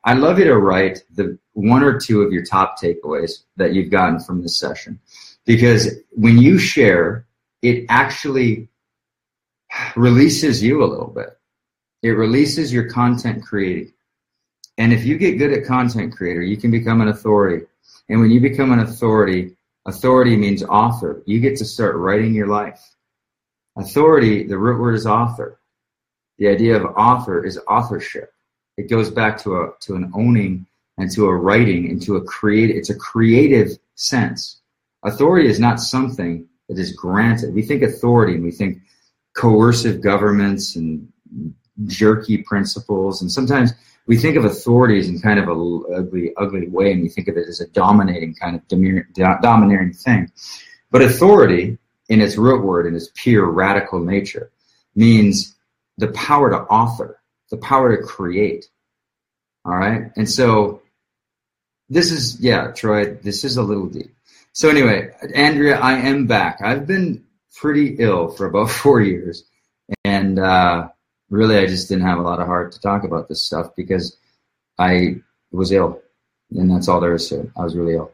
[0.04, 3.92] I'd love you to write the one or two of your top takeaways that you've
[3.92, 5.00] gotten from this session.
[5.46, 7.28] Because when you share,
[7.62, 8.68] it actually
[9.96, 11.38] releases you a little bit.
[12.02, 13.94] It releases your content creating.
[14.80, 17.66] And if you get good at content creator, you can become an authority.
[18.10, 21.24] And when you become an authority, Authority means author.
[21.26, 22.80] You get to start writing your life.
[23.78, 25.60] Authority, the root word is author.
[26.38, 28.34] The idea of author is authorship.
[28.78, 30.66] It goes back to a to an owning
[30.98, 32.70] and to a writing and to a create.
[32.70, 34.62] It's a creative sense.
[35.04, 37.54] Authority is not something that is granted.
[37.54, 38.82] We think authority and we think
[39.34, 41.12] coercive governments and
[41.86, 43.74] jerky principles, and sometimes
[44.08, 47.38] we think of authorities in kind of a ugly, ugly way, and we think of
[47.38, 50.32] it as a dominating kind of domineering thing.
[50.90, 51.78] But authority,
[52.10, 54.52] in its root word, in its pure radical nature,
[54.96, 55.56] means
[55.98, 58.68] the power to author, the power to create.
[59.64, 60.82] All right, and so
[61.90, 63.14] this is yeah, Troy.
[63.14, 64.14] This is a little deep.
[64.54, 66.60] So anyway, Andrea, I am back.
[66.62, 67.24] I've been
[67.56, 69.44] pretty ill for about four years,
[70.04, 70.40] and.
[70.40, 70.90] uh
[71.32, 74.18] really I just didn't have a lot of heart to talk about this stuff because
[74.78, 75.16] I
[75.52, 76.02] was ill,
[76.52, 77.50] and that's all there is to it.
[77.58, 78.12] I was really ill.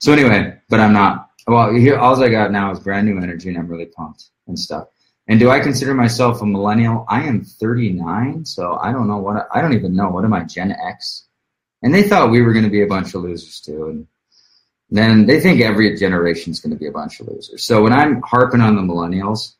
[0.00, 1.30] So anyway, but I'm not.
[1.46, 4.58] well, here all I got now is brand new energy, and I'm really pumped and
[4.58, 4.88] stuff.
[5.28, 7.04] And do I consider myself a millennial?
[7.08, 10.44] I am 39, so I don't know what I don't even know what am I
[10.44, 11.24] Gen X.
[11.82, 14.06] And they thought we were going to be a bunch of losers too, and
[14.90, 17.64] then they think every generation is going to be a bunch of losers.
[17.64, 19.54] So when I'm harping on the millennials,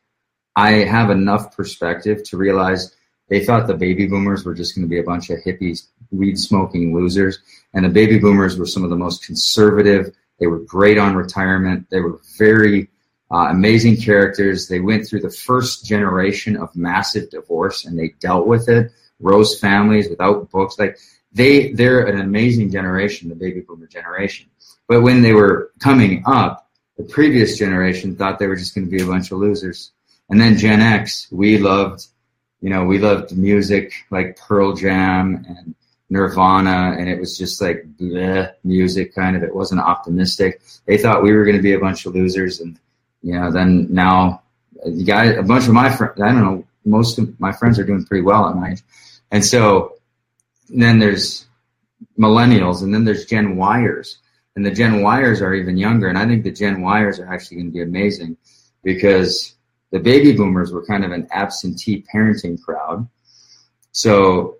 [0.55, 2.95] I have enough perspective to realize
[3.29, 6.39] they thought the baby boomers were just going to be a bunch of hippies, weed
[6.39, 7.39] smoking losers,
[7.73, 10.15] and the baby boomers were some of the most conservative.
[10.39, 11.89] They were great on retirement.
[11.89, 12.89] They were very
[13.31, 14.67] uh, amazing characters.
[14.67, 18.91] They went through the first generation of massive divorce and they dealt with it.
[19.19, 20.97] Rose families without books, like
[21.33, 24.47] they they're an amazing generation, the baby boomer generation.
[24.87, 28.91] But when they were coming up, the previous generation thought they were just going to
[28.91, 29.91] be a bunch of losers.
[30.29, 32.05] And then Gen X, we loved,
[32.61, 35.75] you know, we loved music like Pearl Jam and
[36.09, 39.43] Nirvana, and it was just like bleh music kind of.
[39.43, 40.61] It wasn't optimistic.
[40.85, 42.79] They thought we were going to be a bunch of losers, and
[43.21, 44.41] you know, then now,
[44.85, 47.83] you guys, a bunch of my friends, I don't know, most of my friends are
[47.83, 48.81] doing pretty well at age,
[49.31, 49.97] and so
[50.69, 51.45] then there's
[52.17, 54.15] millennials, and then there's Gen Yers,
[54.55, 57.57] and the Gen Yers are even younger, and I think the Gen Yers are actually
[57.57, 58.37] going to be amazing
[58.81, 59.56] because
[59.91, 63.07] the baby boomers were kind of an absentee parenting crowd.
[63.91, 64.57] So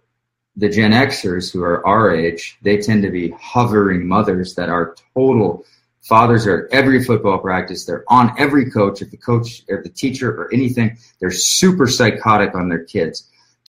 [0.55, 4.95] the Gen Xers who are our age, they tend to be hovering mothers that are
[5.13, 5.65] total
[6.07, 7.85] fathers are at every football practice.
[7.85, 9.01] They're on every coach.
[9.01, 13.29] If the coach or the teacher or anything, they're super psychotic on their kids.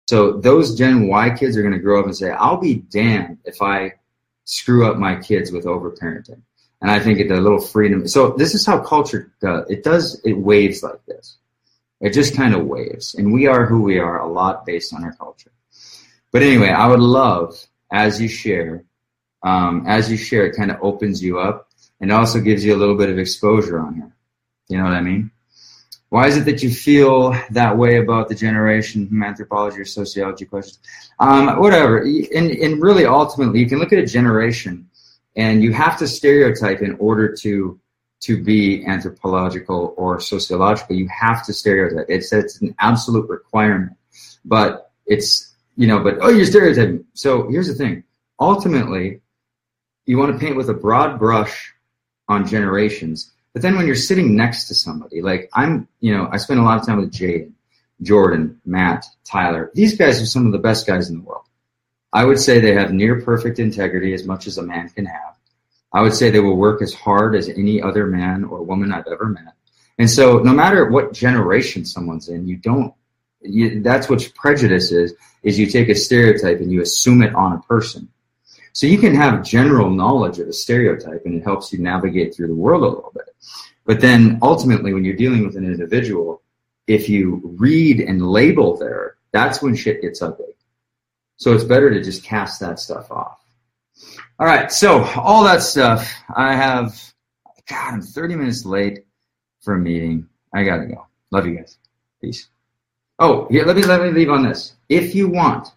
[0.07, 3.39] So those Gen Y kids are going to grow up and say, I'll be damned
[3.45, 3.93] if I
[4.43, 6.41] screw up my kids with overparenting.
[6.81, 8.07] And I think the little freedom.
[8.07, 9.67] So this is how culture does.
[9.69, 10.21] It does.
[10.25, 11.37] It waves like this.
[12.05, 13.15] It just kind of waves.
[13.15, 15.51] And we are who we are a lot based on our culture.
[16.31, 17.57] But anyway, I would love
[17.91, 18.83] as you share,
[19.41, 21.67] um, as you share, it kind of opens you up
[21.99, 24.15] and also gives you a little bit of exposure on here.
[24.67, 25.31] You know what I mean?
[26.09, 30.45] Why is it that you feel that way about the generation from anthropology or sociology
[30.45, 30.77] questions?
[31.19, 32.03] Um, whatever.
[32.03, 34.91] And, and really, ultimately, you can look at a generation
[35.35, 37.79] and you have to stereotype in order to
[38.25, 40.95] to be anthropological or sociological.
[40.95, 42.07] You have to stereotype.
[42.09, 43.97] It's it's an absolute requirement.
[44.43, 47.05] But it's you know, but oh, you're stereotyping.
[47.13, 48.03] So here's the thing.
[48.39, 49.21] Ultimately,
[50.05, 51.73] you want to paint with a broad brush
[52.27, 53.31] on generations.
[53.53, 56.63] But then when you're sitting next to somebody, like I'm, you know, I spend a
[56.63, 57.53] lot of time with Jaden,
[58.01, 59.71] Jordan, Matt, Tyler.
[59.75, 61.45] These guys are some of the best guys in the world.
[62.11, 65.34] I would say they have near perfect integrity as much as a man can have.
[65.95, 69.07] I would say they will work as hard as any other man or woman I've
[69.07, 69.53] ever met.
[69.97, 72.93] And so no matter what generation someone's in, you don't
[73.41, 77.53] you, that's what prejudice is, is you take a stereotype and you assume it on
[77.53, 78.09] a person.
[78.73, 82.47] So you can have general knowledge of a stereotype and it helps you navigate through
[82.47, 83.33] the world a little bit.
[83.85, 86.41] But then ultimately, when you're dealing with an individual,
[86.87, 90.57] if you read and label there, that's when shit gets ugly.
[91.37, 93.44] So it's better to just cast that stuff off.
[94.39, 94.71] All right.
[94.71, 96.99] So all that stuff, I have,
[97.67, 99.05] God, I'm 30 minutes late
[99.61, 100.27] for a meeting.
[100.53, 101.07] I gotta go.
[101.31, 101.77] Love you guys.
[102.21, 102.47] Peace.
[103.19, 104.73] Oh, here, let me let me leave on this.
[104.89, 105.69] If you want,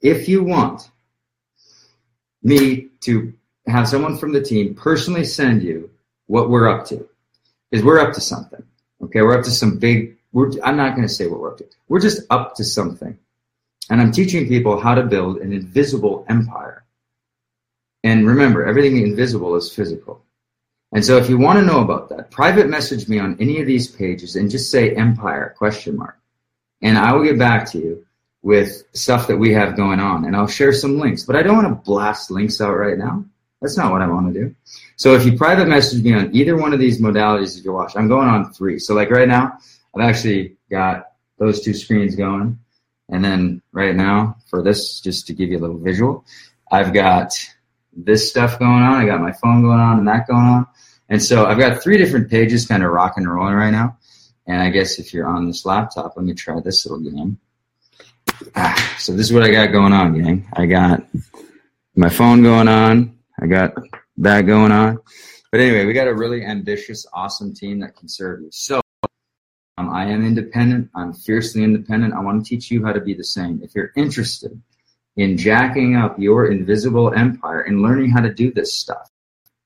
[0.00, 0.90] if you want
[2.42, 3.32] me to
[3.66, 5.90] have someone from the team personally send you
[6.26, 7.08] what we're up to,
[7.70, 8.62] is we're up to something.
[9.02, 10.16] Okay, we're up to some big.
[10.62, 11.66] I'm not going to say what we're up to.
[11.88, 13.18] We're just up to something,
[13.90, 16.71] and I'm teaching people how to build an invisible empire.
[18.04, 20.24] And remember, everything invisible is physical.
[20.92, 23.66] And so, if you want to know about that, private message me on any of
[23.66, 26.18] these pages and just say empire question mark
[26.82, 28.04] and I will get back to you
[28.42, 31.22] with stuff that we have going on and I'll share some links.
[31.22, 33.24] But I don't want to blast links out right now.
[33.60, 34.54] That's not what I want to do.
[34.96, 37.92] So if you private message me on either one of these modalities that you watch,
[37.96, 38.80] I'm going on three.
[38.80, 39.58] So like right now,
[39.94, 42.58] I've actually got those two screens going.
[43.08, 46.24] And then right now for this, just to give you a little visual,
[46.72, 47.32] I've got
[47.94, 48.94] this stuff going on.
[48.94, 50.66] I got my phone going on and that going on.
[51.08, 53.98] And so I've got three different pages kind of rocking and rolling right now.
[54.46, 57.38] And I guess if you're on this laptop, let me try this little game.
[58.56, 60.48] Ah, so this is what I got going on, gang.
[60.54, 61.06] I got
[61.94, 63.16] my phone going on.
[63.40, 63.74] I got
[64.18, 64.98] that going on.
[65.50, 68.48] But anyway, we got a really ambitious, awesome team that can serve you.
[68.50, 68.80] So
[69.76, 70.90] um, I am independent.
[70.94, 72.14] I'm fiercely independent.
[72.14, 73.60] I want to teach you how to be the same.
[73.62, 74.60] If you're interested
[75.16, 79.10] in jacking up your invisible empire and learning how to do this stuff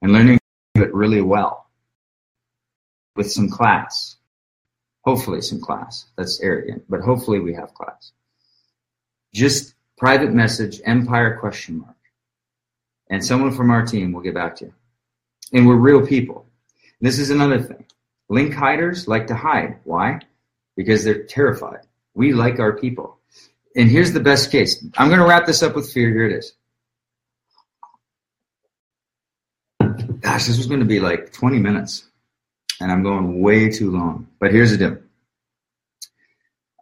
[0.02, 0.38] and learning
[0.74, 1.66] it really well
[3.14, 4.16] with some class,
[5.04, 6.06] hopefully some class.
[6.16, 8.12] That's arrogant, but hopefully we have class.
[9.32, 11.96] Just private message, empire question mark.
[13.08, 14.74] And someone from our team will get back to you.
[15.52, 16.46] And we're real people.
[17.00, 17.84] This is another thing.
[18.28, 19.78] Link hiders like to hide.
[19.84, 20.20] Why?
[20.76, 21.80] Because they're terrified.
[22.14, 23.15] We like our people.
[23.76, 24.82] And here's the best case.
[24.96, 26.08] I'm going to wrap this up with fear.
[26.08, 26.52] Here it is.
[30.20, 32.08] Gosh, this was going to be like 20 minutes,
[32.80, 34.28] and I'm going way too long.
[34.40, 34.98] But here's the deal.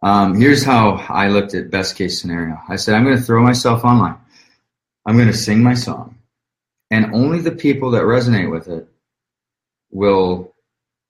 [0.01, 2.57] Um, here's how I looked at best case scenario.
[2.69, 4.17] I said, I'm going to throw myself online.
[5.05, 6.17] I'm going to sing my song,
[6.89, 8.87] and only the people that resonate with it
[9.91, 10.53] will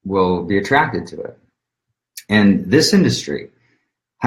[0.04, 1.38] will be attracted to it.
[2.28, 3.50] And this industry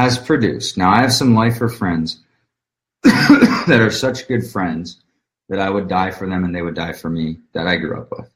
[0.01, 0.76] has produced.
[0.76, 2.20] Now, I have some lifer friends
[3.03, 5.03] that are such good friends
[5.49, 8.01] that I would die for them and they would die for me that I grew
[8.01, 8.28] up with.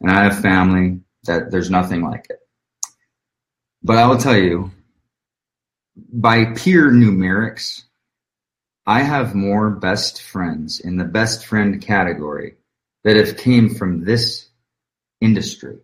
[0.00, 2.38] And I have family that there's nothing like it.
[3.82, 4.70] But I will tell you,
[5.96, 7.82] by peer numerics,
[8.86, 12.56] I have more best friends in the best friend category
[13.04, 14.48] that have came from this
[15.20, 15.78] industry.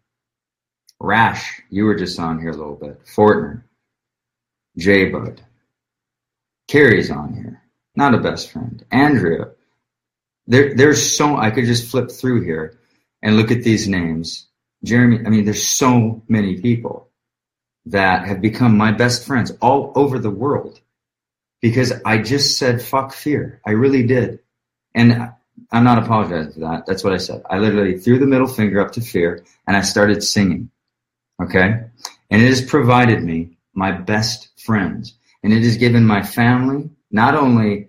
[1.01, 3.05] Rash, you were just on here a little bit.
[3.05, 3.65] Fortner,
[4.77, 5.43] J Bud,
[6.69, 7.63] Carrie's on here.
[7.95, 8.85] Not a best friend.
[8.91, 9.51] Andrea.
[10.47, 12.79] There, there's so I could just flip through here
[13.23, 14.49] and look at these names.
[14.85, 17.09] Jeremy, I mean, there's so many people
[17.87, 20.81] that have become my best friends all over the world
[21.61, 23.61] because I just said fuck fear.
[23.67, 24.41] I really did.
[24.95, 25.33] And
[25.71, 26.87] I'm not apologizing for that.
[26.87, 27.43] That's what I said.
[27.49, 30.71] I literally threw the middle finger up to fear and I started singing.
[31.41, 31.85] Okay?
[32.31, 35.15] And it has provided me my best friends.
[35.43, 37.89] And it has given my family not only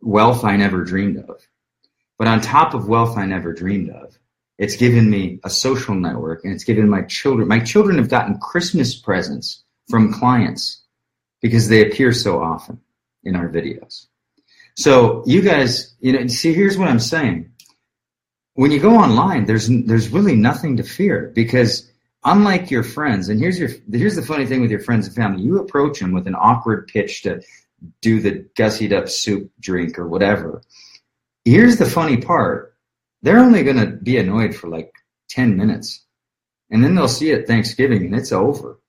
[0.00, 1.40] wealth I never dreamed of,
[2.18, 4.16] but on top of wealth I never dreamed of,
[4.58, 7.48] it's given me a social network and it's given my children.
[7.48, 10.82] My children have gotten Christmas presents from clients
[11.42, 12.80] because they appear so often
[13.24, 14.06] in our videos.
[14.76, 17.50] So you guys, you know, see, here's what I'm saying.
[18.54, 21.90] When you go online, there's there's really nothing to fear because
[22.24, 25.42] unlike your friends, and here's your here's the funny thing with your friends and family,
[25.42, 27.42] you approach them with an awkward pitch to
[28.00, 30.62] do the gussied up soup drink or whatever.
[31.44, 32.74] Here's the funny part.
[33.22, 34.92] They're only gonna be annoyed for like
[35.30, 36.04] 10 minutes.
[36.70, 38.80] And then they'll see it Thanksgiving and it's over.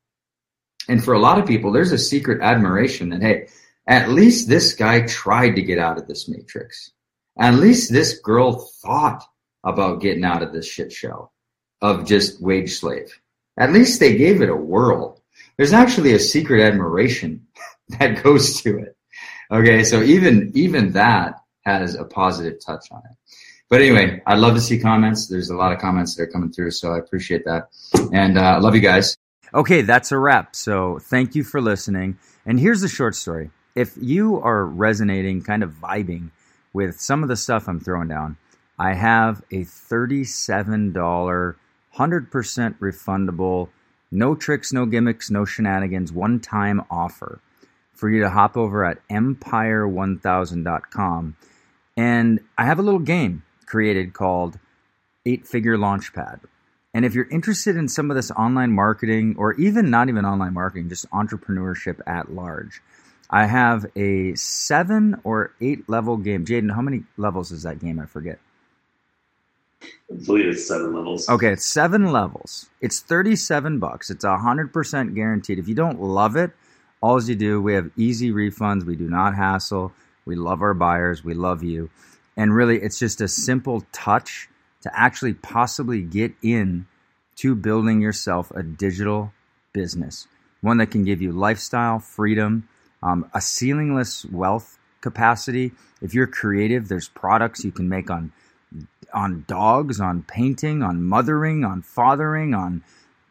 [0.87, 3.47] And for a lot of people, there's a secret admiration that, hey,
[3.87, 6.91] at least this guy tried to get out of this matrix.
[7.37, 9.23] At least this girl thought
[9.63, 11.31] about getting out of this shit show
[11.81, 13.19] of just wage slave.
[13.57, 15.21] At least they gave it a whirl.
[15.57, 17.47] There's actually a secret admiration
[17.99, 18.97] that goes to it.
[19.51, 21.35] Okay, so even even that
[21.65, 23.17] has a positive touch on it.
[23.69, 25.27] But anyway, I'd love to see comments.
[25.27, 27.69] There's a lot of comments that are coming through, so I appreciate that.
[28.11, 29.17] And I uh, love you guys.
[29.53, 30.55] Okay, that's a wrap.
[30.55, 32.17] So thank you for listening.
[32.45, 33.49] And here's the short story.
[33.75, 36.29] If you are resonating, kind of vibing
[36.73, 38.37] with some of the stuff I'm throwing down,
[38.77, 41.55] I have a $37
[41.97, 42.29] 100%
[42.79, 43.69] refundable,
[44.11, 47.39] no tricks, no gimmicks, no shenanigans, one time offer
[47.93, 51.37] for you to hop over at empire1000.com.
[51.97, 54.59] And I have a little game created called
[55.25, 56.41] Eight Figure Launchpad.
[56.93, 60.53] And if you're interested in some of this online marketing, or even not even online
[60.53, 62.81] marketing, just entrepreneurship at large,
[63.29, 66.45] I have a seven or eight level game.
[66.45, 67.99] Jaden, how many levels is that game?
[67.99, 68.39] I forget.
[70.11, 71.27] I believe it's seven levels.
[71.29, 72.69] Okay, it's seven levels.
[72.81, 74.09] It's 37 bucks.
[74.09, 75.59] It's 100% guaranteed.
[75.59, 76.51] If you don't love it,
[77.01, 78.85] all you do, we have easy refunds.
[78.85, 79.93] We do not hassle.
[80.25, 81.23] We love our buyers.
[81.23, 81.89] We love you.
[82.37, 84.49] And really, it's just a simple touch
[84.81, 86.87] to actually possibly get in
[87.37, 89.33] to building yourself a digital
[89.73, 90.27] business,
[90.61, 92.67] one that can give you lifestyle, freedom,
[93.03, 95.71] um, a ceilingless wealth capacity.
[96.01, 98.31] If you're creative, there's products you can make on
[99.13, 102.83] on dogs, on painting, on mothering, on fathering, on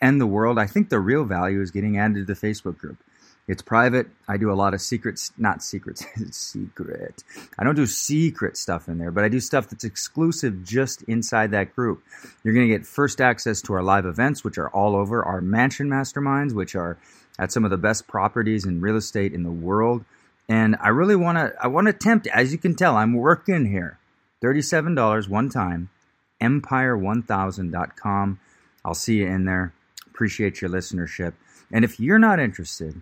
[0.00, 0.58] and the world.
[0.58, 2.96] I think the real value is getting added to the Facebook group.
[3.46, 4.06] It's private.
[4.26, 7.22] I do a lot of secrets, not secrets, It's secret.
[7.58, 11.50] I don't do secret stuff in there, but I do stuff that's exclusive just inside
[11.50, 12.02] that group.
[12.42, 15.42] You're going to get first access to our live events, which are all over, our
[15.42, 16.96] mansion masterminds, which are
[17.38, 20.04] at some of the best properties in real estate in the world.
[20.48, 23.66] And I really want to I want to tempt as you can tell I'm working
[23.66, 23.98] here.
[24.42, 25.90] $37 one time
[26.40, 28.40] empire1000.com.
[28.84, 29.72] I'll see you in there.
[30.06, 31.32] Appreciate your listenership.
[31.72, 33.00] And if you're not interested,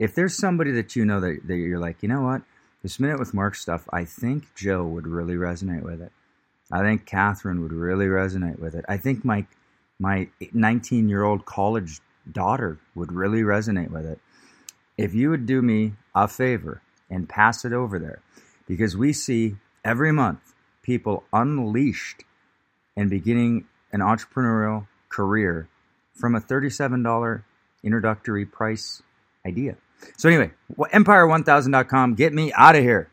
[0.00, 2.40] if there's somebody that you know that, that you're like, you know what,
[2.82, 6.10] this Minute with Mark stuff, I think Joe would really resonate with it.
[6.72, 8.84] I think Catherine would really resonate with it.
[8.88, 9.46] I think my
[9.98, 12.00] my 19 year old college
[12.32, 14.18] daughter would really resonate with it.
[14.96, 16.80] If you would do me a favor
[17.10, 18.22] and pass it over there,
[18.66, 22.24] because we see every month people unleashed
[22.96, 25.68] and beginning an entrepreneurial career
[26.14, 27.42] from a $37
[27.82, 29.02] introductory price
[29.44, 29.76] idea.
[30.16, 33.09] So anyway, empire1000.com, get me out of here.